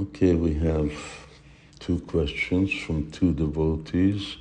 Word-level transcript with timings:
Okay, 0.00 0.34
we 0.34 0.54
have 0.54 0.92
two 1.80 1.98
questions 1.98 2.72
from 2.72 3.10
two 3.10 3.32
devotees. 3.32 4.36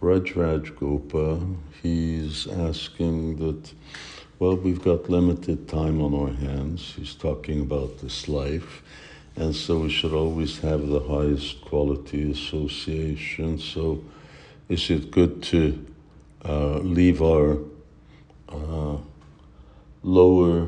Raj 0.00 0.34
Raj 0.34 0.74
Gopa, 0.74 1.40
he's 1.80 2.48
asking 2.48 3.36
that, 3.36 3.72
well, 4.40 4.56
we've 4.56 4.82
got 4.82 5.08
limited 5.08 5.68
time 5.68 6.02
on 6.02 6.14
our 6.14 6.32
hands. 6.32 6.94
He's 6.96 7.14
talking 7.14 7.60
about 7.60 7.98
this 8.00 8.26
life, 8.26 8.82
and 9.36 9.54
so 9.54 9.78
we 9.78 9.88
should 9.88 10.12
always 10.12 10.58
have 10.58 10.88
the 10.88 10.98
highest 10.98 11.60
quality 11.60 12.32
association. 12.32 13.60
So, 13.60 14.02
is 14.68 14.90
it 14.90 15.12
good 15.12 15.44
to 15.44 15.86
uh, 16.44 16.78
leave 16.78 17.22
our 17.22 17.58
uh, 18.48 18.96
lower 20.02 20.66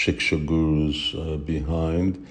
Shiksha 0.00 0.46
gurus 0.46 1.14
uh, 1.14 1.36
behind 1.36 2.26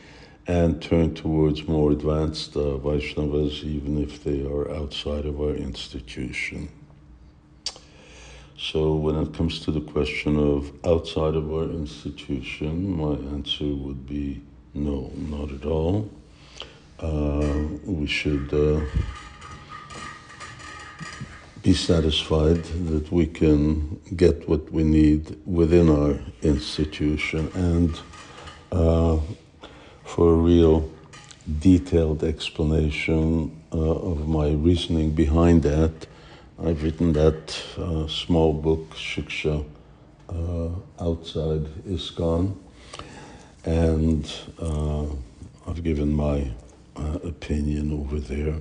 and 0.48 0.82
turn 0.82 1.14
towards 1.14 1.68
more 1.68 1.92
advanced 1.92 2.56
uh, 2.56 2.80
Vaishnavas, 2.80 3.64
even 3.64 4.02
if 4.02 4.24
they 4.24 4.44
are 4.44 4.72
outside 4.72 5.28
of 5.28 5.40
our 5.40 5.54
institution. 5.54 6.68
So, 8.58 8.96
when 8.96 9.18
it 9.18 9.36
comes 9.36 9.60
to 9.66 9.72
the 9.72 9.82
question 9.82 10.36
of 10.40 10.74
outside 10.84 11.36
of 11.36 11.54
our 11.54 11.70
institution, 11.70 12.98
my 12.98 13.14
answer 13.36 13.66
would 13.66 14.08
be 14.08 14.42
no, 14.74 15.12
not 15.16 15.52
at 15.52 15.66
all. 15.66 16.10
Uh, 17.00 17.68
we 17.86 18.08
should 18.08 18.52
uh, 18.52 18.82
be 21.62 21.74
satisfied 21.74 22.64
that 22.64 23.12
we 23.12 23.26
can 23.26 24.00
get 24.16 24.48
what 24.48 24.72
we 24.72 24.84
need 24.84 25.38
within 25.46 25.90
our 25.90 26.18
institution 26.42 27.52
and 27.54 28.00
uh, 28.72 29.18
for 30.06 30.34
a 30.34 30.36
real 30.36 30.90
detailed 31.60 32.24
explanation 32.24 33.56
uh, 33.74 33.78
of 33.78 34.28
my 34.28 34.50
reasoning 34.50 35.12
behind 35.12 35.64
that, 35.64 36.08
I've 36.64 36.84
written 36.84 37.14
that 37.14 37.62
uh, 37.78 38.08
small 38.08 38.54
book, 38.54 38.92
Shiksha, 38.96 39.66
uh, 40.30 40.70
outside 41.00 41.66
ISKCON, 41.88 42.56
and 43.66 44.32
uh, 44.60 45.06
I've 45.68 45.84
given 45.84 46.14
my 46.14 46.52
uh, 46.96 47.20
opinion 47.24 47.92
over 48.00 48.20
there. 48.20 48.60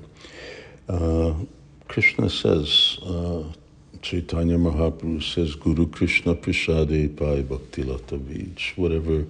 Krishna 1.88 2.28
says, 2.28 2.98
uh, 3.04 3.42
Chaitanya 4.02 4.58
Mahaprabhu 4.58 5.22
says, 5.22 5.54
Guru 5.54 5.86
Krishna 5.86 6.34
Prasade 6.34 7.16
Pai 7.16 7.42
Bhakti 7.42 7.82
Lata. 7.82 8.16
Whatever 8.76 9.24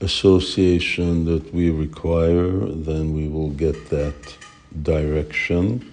association 0.00 1.24
that 1.24 1.52
we 1.52 1.70
require, 1.70 2.50
then 2.60 3.14
we 3.14 3.28
will 3.28 3.50
get 3.50 3.90
that 3.90 4.36
direction. 4.82 5.92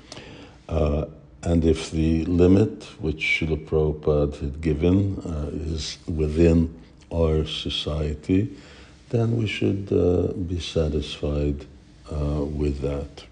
Uh, 0.68 1.06
and 1.44 1.66
if 1.66 1.92
the 1.92 2.26
limit 2.26 2.84
which 3.00 3.40
Srila 3.40 3.66
Prabhupada 3.66 4.40
had 4.40 4.62
given 4.62 5.18
uh, 5.26 5.50
is 5.74 5.98
within 6.08 6.74
our 7.12 7.46
society, 7.46 8.56
then 9.10 9.38
we 9.38 9.48
should 9.48 9.92
uh, 9.92 10.34
be 10.34 10.60
satisfied 10.60 11.66
uh, 12.12 12.44
with 12.44 12.82
that. 12.82 13.24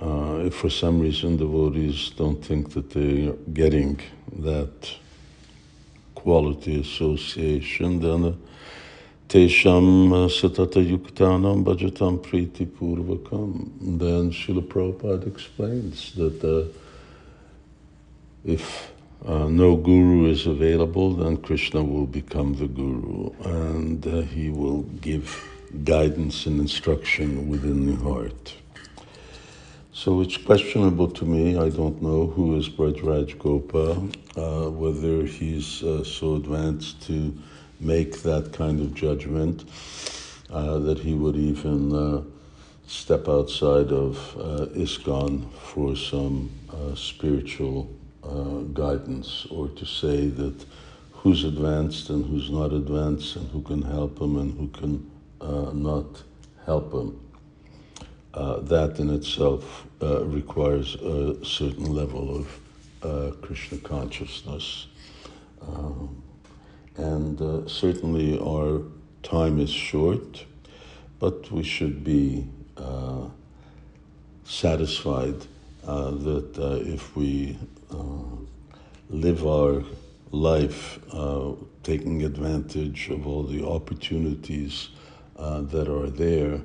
Uh, 0.00 0.44
if 0.44 0.54
for 0.54 0.70
some 0.70 1.00
reason 1.00 1.36
devotees 1.36 2.10
don't 2.10 2.44
think 2.44 2.70
that 2.70 2.90
they 2.90 3.26
are 3.26 3.32
getting 3.52 3.98
that 4.38 4.94
quality 6.14 6.80
association, 6.80 8.00
then 8.00 8.24
uh, 8.24 8.32
Tesham 9.28 10.12
uh, 10.12 10.28
Satata 10.28 10.80
Yuktanam 10.82 11.64
Bhajatam 11.64 12.18
Priti 12.20 12.64
Purvakam. 12.64 13.70
Then 13.98 14.30
Srila 14.30 14.62
Prabhupada 14.62 15.26
explains 15.26 16.14
that 16.14 16.44
uh, 16.44 16.68
if 18.44 18.92
uh, 19.26 19.48
no 19.48 19.76
guru 19.76 20.30
is 20.30 20.46
available, 20.46 21.12
then 21.14 21.36
Krishna 21.38 21.82
will 21.82 22.06
become 22.06 22.54
the 22.54 22.68
guru 22.68 23.30
and 23.42 24.06
uh, 24.06 24.20
he 24.22 24.48
will 24.48 24.82
give 25.02 25.44
guidance 25.84 26.46
and 26.46 26.60
instruction 26.60 27.48
within 27.48 27.84
the 27.86 27.96
heart. 27.96 28.54
So 29.98 30.20
it's 30.20 30.36
questionable 30.36 31.10
to 31.10 31.24
me. 31.24 31.58
I 31.58 31.70
don't 31.70 32.00
know 32.00 32.28
who 32.28 32.56
is 32.56 32.68
Braj 32.68 33.36
Gopa, 33.36 34.00
uh, 34.40 34.70
whether 34.70 35.26
he's 35.26 35.82
uh, 35.82 36.04
so 36.04 36.36
advanced 36.36 37.02
to 37.08 37.36
make 37.80 38.22
that 38.22 38.52
kind 38.52 38.80
of 38.80 38.94
judgment 38.94 39.64
uh, 40.50 40.78
that 40.78 41.00
he 41.00 41.14
would 41.14 41.34
even 41.34 41.92
uh, 41.92 42.22
step 42.86 43.28
outside 43.28 43.90
of 43.90 44.36
uh, 44.36 44.66
ISKCON 44.76 45.50
for 45.54 45.96
some 45.96 46.48
uh, 46.70 46.94
spiritual 46.94 47.90
guidance 48.74 49.48
or 49.50 49.66
to 49.70 49.84
say 49.84 50.28
that 50.28 50.64
who's 51.10 51.42
advanced 51.42 52.08
and 52.10 52.24
who's 52.24 52.50
not 52.50 52.72
advanced 52.72 53.34
and 53.34 53.50
who 53.50 53.62
can 53.62 53.82
help 53.82 54.20
him 54.20 54.36
and 54.36 54.56
who 54.60 54.68
can 54.68 55.10
not 55.82 56.22
help 56.66 56.92
him. 56.92 57.27
Uh, 58.38 58.60
that 58.60 59.00
in 59.00 59.10
itself 59.10 59.84
uh, 60.00 60.24
requires 60.24 60.94
a 60.94 61.44
certain 61.44 61.92
level 61.92 62.36
of 62.36 62.60
uh, 63.02 63.32
Krishna 63.42 63.78
consciousness. 63.78 64.86
Um, 65.60 66.22
and 66.96 67.42
uh, 67.42 67.66
certainly 67.66 68.38
our 68.38 68.82
time 69.24 69.58
is 69.58 69.70
short, 69.70 70.44
but 71.18 71.50
we 71.50 71.64
should 71.64 72.04
be 72.04 72.46
uh, 72.76 73.24
satisfied 74.44 75.44
that 75.82 76.82
if 76.86 77.16
we 77.16 77.58
live 79.10 79.44
our 79.44 79.82
life 80.30 81.00
taking 81.82 82.22
advantage 82.22 83.10
of 83.10 83.26
all 83.26 83.42
the 83.42 83.66
opportunities 83.66 84.90
that 85.36 85.88
are 85.88 86.08
there, 86.08 86.60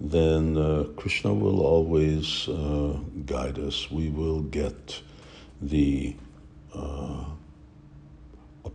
then 0.00 0.56
uh, 0.56 0.84
Krishna 0.96 1.32
will 1.34 1.60
always 1.60 2.48
uh, 2.48 2.96
guide 3.26 3.58
us. 3.58 3.90
We 3.90 4.08
will 4.08 4.40
get 4.40 5.00
the 5.60 6.16
uh, 6.74 7.24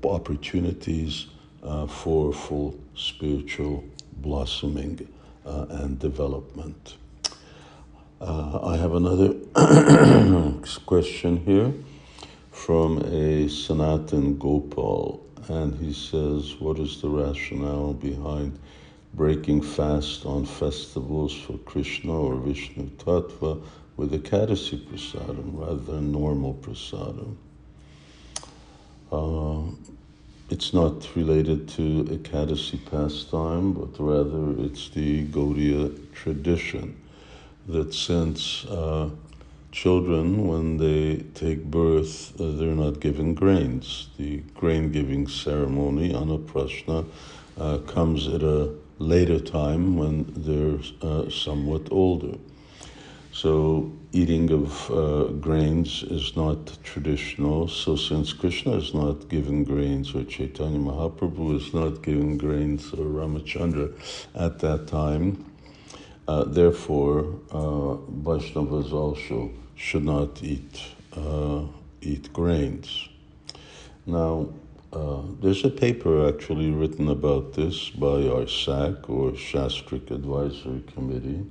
opportunities 0.03 1.27
uh, 1.63 1.87
for 1.87 2.31
full 2.31 2.79
spiritual 2.95 3.83
blossoming 4.17 5.07
uh, 5.45 5.65
and 5.69 5.97
development. 5.99 6.97
Uh, 8.21 8.59
I 8.63 8.77
have 8.77 8.93
another 8.93 9.33
question 10.85 11.37
here 11.37 11.73
from 12.51 12.99
a 12.99 13.49
Sanatan 13.49 14.37
Gopal, 14.37 15.25
and 15.49 15.75
he 15.79 15.91
says, 15.91 16.55
What 16.59 16.79
is 16.79 17.01
the 17.01 17.09
rationale 17.09 17.93
behind? 17.93 18.57
Breaking 19.15 19.61
fast 19.61 20.25
on 20.25 20.45
festivals 20.45 21.33
for 21.33 21.57
Krishna 21.59 22.11
or 22.11 22.35
Vishnu 22.35 22.89
Tattva 22.97 23.63
with 23.95 24.11
Ekadasi 24.11 24.77
prasadam 24.87 25.57
rather 25.57 25.93
than 25.93 26.11
normal 26.11 26.55
prasadam. 26.55 27.37
Uh, 29.09 29.71
it's 30.49 30.73
not 30.73 31.15
related 31.15 31.69
to 31.69 32.03
Ekadasi 32.03 32.77
pastime, 32.91 33.71
but 33.71 33.97
rather 33.99 34.61
it's 34.61 34.89
the 34.89 35.25
Gaudiya 35.27 36.13
tradition 36.13 37.01
that 37.69 37.93
since 37.93 38.65
uh, 38.65 39.09
children, 39.71 40.45
when 40.45 40.75
they 40.75 41.23
take 41.35 41.63
birth, 41.63 42.37
uh, 42.41 42.51
they're 42.51 42.75
not 42.75 42.99
given 42.99 43.33
grains. 43.33 44.09
The 44.17 44.39
grain 44.55 44.91
giving 44.91 45.29
ceremony, 45.29 46.11
Annaprasna, 46.11 47.05
uh, 47.57 47.77
comes 47.87 48.27
at 48.27 48.43
a 48.43 48.73
later 48.99 49.39
time 49.39 49.97
when 49.97 50.25
they're 50.35 50.79
uh, 51.01 51.29
somewhat 51.29 51.91
older. 51.91 52.37
So 53.31 53.91
eating 54.13 54.49
of 54.51 54.89
uh, 54.89 55.23
grains 55.41 56.03
is 56.03 56.37
not 56.37 56.77
traditional. 56.83 57.67
So 57.67 57.97
since 57.97 58.31
Krishna 58.31 58.77
is 58.77 58.93
not 58.93 59.27
given 59.27 59.65
grains, 59.65 60.15
or 60.15 60.23
Chaitanya 60.23 60.79
Mahaprabhu 60.79 61.57
is 61.57 61.73
not 61.73 62.01
given 62.01 62.37
grains, 62.37 62.93
or 62.93 63.05
Ramachandra 63.05 63.91
at 64.35 64.59
that 64.59 64.87
time, 64.87 65.43
uh, 66.29 66.45
therefore 66.45 67.25
uh, 67.51 67.97
Vaishnavas 68.23 68.93
also 68.93 69.51
should 69.75 70.05
not 70.05 70.41
eat 70.41 70.81
uh, 71.17 71.63
eat 72.01 72.31
grains. 72.31 73.09
Now, 74.05 74.47
uh, 74.95 75.21
there's 75.41 75.65
a 75.65 75.69
paper 75.69 76.27
actually 76.27 76.71
written 76.71 77.09
about 77.09 77.53
this 77.53 77.89
by 77.89 78.27
our 78.27 78.47
SAC 78.47 79.09
or 79.09 79.31
Shastric 79.31 80.09
Advisory 80.09 80.83
Committee. 80.93 81.45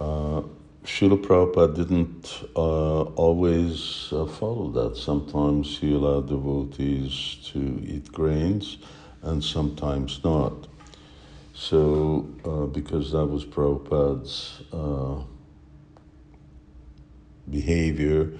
Uh, 0.00 0.42
Prabhupada 0.84 1.76
didn't 1.76 2.44
uh, 2.56 3.02
always 3.02 4.08
uh, 4.12 4.26
follow 4.26 4.70
that. 4.70 4.96
Sometimes 4.96 5.78
he 5.78 5.94
allowed 5.94 6.28
devotees 6.28 7.36
to 7.52 7.82
eat 7.86 8.10
grains 8.10 8.78
and 9.22 9.42
sometimes 9.42 10.22
not. 10.24 10.66
So 11.54 12.20
because 12.72 13.12
that 13.12 13.26
was 13.26 13.44
Prabhupada's 13.44 14.62
uh, 14.72 15.22
behavior. 17.50 18.30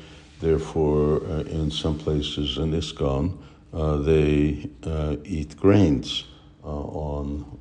Therefore, 0.40 1.22
uh, 1.25 1.40
in 1.42 1.70
some 1.70 1.98
places 1.98 2.58
in 2.58 2.72
ISKCON, 2.72 3.32
uh, 3.32 3.38
they 3.75 4.71
uh, 4.85 5.17
eat 5.25 5.56
grains 5.56 6.25
uh, 6.62 6.69
on 6.69 7.59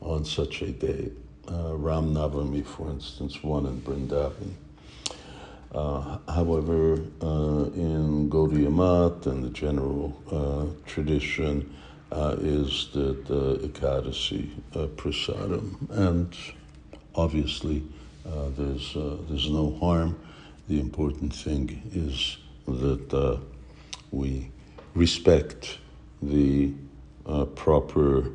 on 0.00 0.24
such 0.24 0.62
a 0.62 0.70
day. 0.70 1.10
Ram 1.48 2.14
Navami, 2.14 2.64
for 2.64 2.88
instance, 2.90 3.42
one 3.42 3.66
in 3.66 3.80
Vrindavan. 3.80 4.52
Uh, 5.74 6.18
however, 6.28 6.92
uh, 7.20 7.64
in 7.74 8.30
Gaudiya 8.30 8.70
Math 8.72 9.26
and 9.26 9.42
the 9.42 9.50
general 9.50 10.14
uh, 10.30 10.66
tradition 10.86 11.74
is 12.40 12.90
that 12.92 13.24
Ekadasi 13.26 14.50
prasadam, 14.94 15.90
and 15.90 16.36
obviously 17.16 17.82
there's 18.24 18.94
there's 19.28 19.50
no 19.50 19.76
harm. 19.80 20.16
The 20.68 20.78
important 20.78 21.34
thing 21.34 21.82
is 21.92 22.36
that 22.68 23.40
we 24.14 24.50
respect 24.94 25.78
the 26.22 26.72
uh, 27.26 27.44
proper 27.46 28.30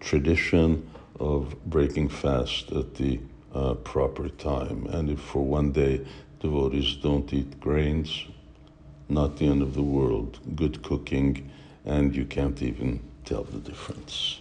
tradition 0.00 0.88
of 1.20 1.54
breaking 1.66 2.08
fast 2.08 2.72
at 2.72 2.94
the 2.94 3.20
uh, 3.54 3.74
proper 3.74 4.28
time. 4.28 4.86
And 4.86 5.10
if 5.10 5.20
for 5.20 5.44
one 5.44 5.72
day 5.72 6.04
devotees 6.40 6.96
don't 6.96 7.32
eat 7.32 7.58
grains, 7.60 8.24
not 9.08 9.36
the 9.36 9.46
end 9.46 9.62
of 9.62 9.74
the 9.74 9.82
world. 9.82 10.38
Good 10.54 10.82
cooking, 10.82 11.50
and 11.84 12.14
you 12.14 12.24
can't 12.24 12.60
even 12.62 13.00
tell 13.24 13.44
the 13.44 13.58
difference. 13.58 14.40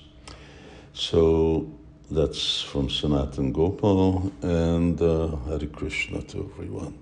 So 0.93 1.71
that's 2.09 2.61
from 2.61 2.89
Sanatan 2.89 3.51
Gopal, 3.51 4.31
and 4.41 5.01
uh, 5.01 5.35
Hare 5.47 5.67
Krishna 5.67 6.21
to 6.23 6.49
everyone. 6.51 6.97